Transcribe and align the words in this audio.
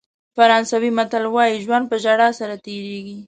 فرانسوي 0.35 0.89
متل 0.97 1.23
وایي 1.35 1.57
ژوند 1.65 1.85
په 1.91 1.95
ژړا 2.03 2.29
سره 2.39 2.55
تېرېږي. 2.65 3.17